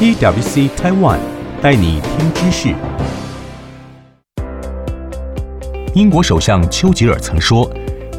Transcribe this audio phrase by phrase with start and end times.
[0.00, 1.18] PwC Taiwan
[1.60, 2.72] 带你听知识。
[5.92, 7.68] 英国首相丘吉尔曾说：“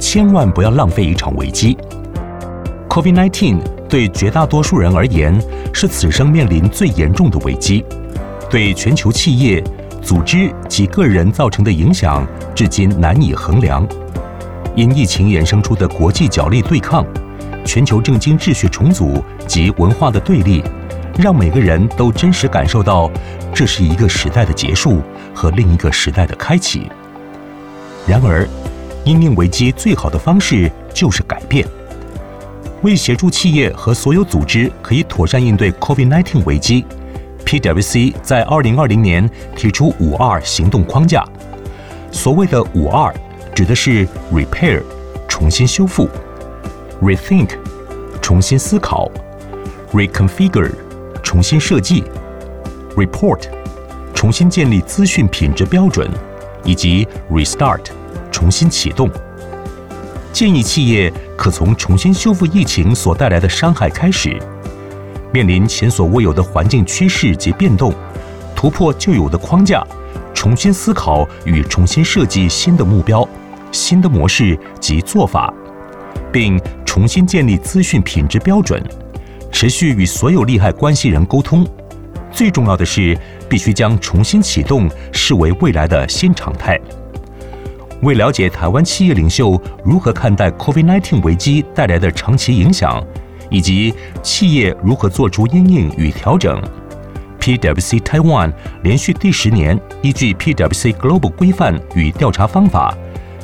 [0.00, 1.76] 千万不要浪费一场危机。
[2.88, 3.58] ”COVID-19
[3.90, 5.38] 对绝大多数人而言
[5.70, 7.84] 是此生面临最严重的危机，
[8.48, 9.62] 对全球企业、
[10.00, 13.86] 组织及个人造成的影响至今难以衡量。
[14.74, 17.04] 因疫情衍生出的国际角力对抗、
[17.66, 20.64] 全球政经秩序重组及文化的对立，
[21.18, 23.10] 让每个人都真实感受到，
[23.54, 25.00] 这是一个时代的结束
[25.34, 26.90] 和另一个时代的开启。
[28.06, 28.46] 然而，
[29.04, 31.66] 因应危机最好的方式就是改变。
[32.82, 36.84] 为协助企业和所有组织可以妥善应对 COVID-19 危机
[37.46, 41.24] ，PwC 在2020年提出五二行动框架。
[42.12, 43.12] 所谓的五二
[43.54, 44.82] 指的是 Repair，
[45.26, 46.08] 重新修复
[47.00, 47.50] ；Rethink，
[48.20, 49.10] 重新思考
[49.92, 50.70] ；Reconfigure，
[51.26, 52.04] 重新设计
[52.94, 53.48] ；Report，
[54.14, 56.06] 重新建立资讯品质标准；
[56.62, 57.86] 以及 Restart，
[58.30, 59.10] 重新启动。
[60.32, 64.40] 建议企业可从重新修复疫情所带来的伤害开始，
[65.32, 67.92] 面临前所未有的环境趋势及变动，
[68.54, 69.84] 突破旧有的框架，
[70.32, 73.28] 重新思考与重新设计新的目标。
[73.72, 75.52] 新的模式及做法，
[76.32, 78.80] 并重新建立资讯品质标准，
[79.58, 81.66] 持续与所有利害关系人沟通。
[82.30, 83.16] 最重要的是，
[83.48, 86.78] 必须将重新启动视为未来的新常态。
[88.02, 93.02] 为了解台湾企业领袖如何看待 COVID-19 危机带来的长期影响，
[93.48, 96.62] 以及企业如何做出因应与调整
[97.40, 102.94] ，PwC Taiwan 连续第十年依据 PwC Global 规范与调查方法。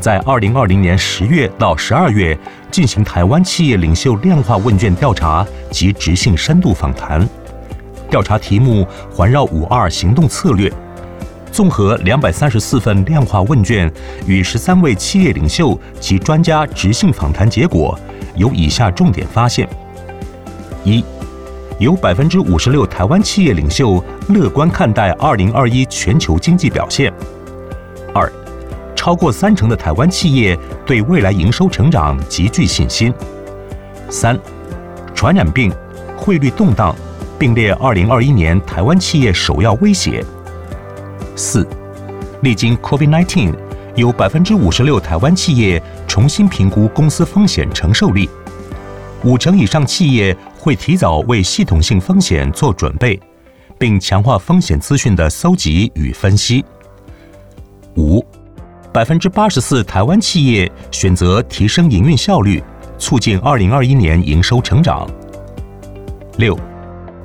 [0.02, 2.36] 在二零二零年十月到十二月
[2.72, 7.24] 进行台湾企业领袖量化问卷调查及质性深度访谈，
[8.10, 10.68] 调查题目环绕五二行动策略。
[11.52, 13.88] 综合两百三十四份量化问卷
[14.26, 17.96] 与十三位企业领袖及专家质性访谈结果，
[18.34, 19.68] 有以下重点发现：
[20.82, 21.04] 一，
[21.78, 27.08] 有百分之五十六台湾企业领袖乐观看待二零二一全球经济表现；
[29.02, 33.12] 超过三成的台湾企业对未来营收成长极具信心。
[34.08, 34.38] 三，
[35.12, 35.72] 传染病、
[36.16, 36.94] 汇率动荡
[37.36, 40.24] 并列二零二一年台湾企业首要威胁。
[41.34, 41.66] 四，
[42.42, 43.52] 历经 COVID-19，
[43.96, 48.30] 有百分之五十六台湾企业重新评估公司风险承受力。
[49.24, 53.20] 五成以上企业会提早为系统性风险做准备，
[53.76, 56.64] 并强化风险资讯的搜集与分析。
[57.96, 58.24] 五。
[58.92, 62.62] 百分之八十四台湾企业选择提升营运效率，
[62.98, 65.08] 促进二零二一年营收成长。
[66.36, 66.58] 六，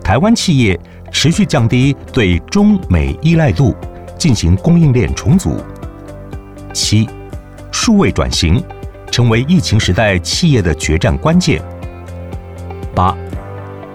[0.02, 0.80] 台湾企业
[1.12, 3.76] 持续降低对中美依赖度，
[4.18, 5.58] 进行供应链重组。
[6.72, 7.10] 七，
[7.70, 8.64] 数位转型
[9.12, 11.62] 成为疫情时代企业的决战关键。
[12.96, 13.14] 八，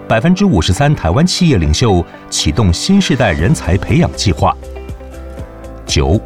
[0.07, 4.55] 百分之五十三台湾企业领袖启动新世代人才培养计划。
[5.87, 6.21] 九。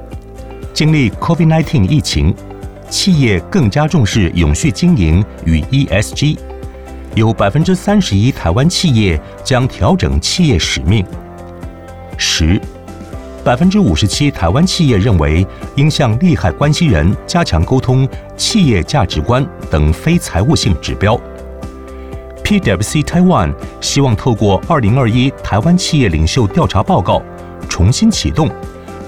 [0.78, 2.32] 经历 COVID-19 疫情，
[2.88, 6.38] 企业更加重视永续经营与 ESG，
[7.16, 11.04] 有百分之三十一台湾企业将调整企业使命。
[12.16, 12.62] 十，
[13.44, 15.44] 百分之五十七台湾企业认为
[15.78, 21.20] 应向利害关系人加强沟通企业价值观等非财务性指标。
[22.44, 23.52] PwC Taiwan
[23.82, 27.20] 希望透过二零二一台湾企业领袖调查报告，
[27.68, 28.48] 重新启动。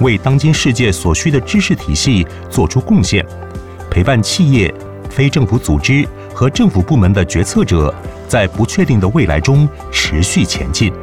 [0.01, 3.25] 为当今世界所需的知识体系做出贡献，
[3.89, 4.73] 陪伴企业、
[5.09, 7.93] 非政府组织和政府部门的决策者，
[8.27, 10.93] 在不确定的未来中持续前进。